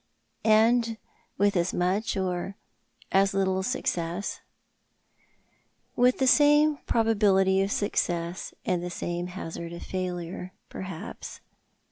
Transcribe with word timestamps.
"And 0.43 0.97
with 1.37 1.55
as 1.55 1.75
much, 1.75 2.17
or 2.17 2.55
as 3.11 3.35
little, 3.35 3.61
success."" 3.61 4.39
With 5.95 6.17
the 6.17 6.25
same 6.25 6.77
possibility 6.87 7.61
of 7.61 7.71
success 7.71 8.51
and 8.65 8.81
the 8.81 8.89
same 8.89 9.27
hazard 9.27 9.73
of 9.73 9.83
failure, 9.83 10.53
perhaps." 10.69 11.39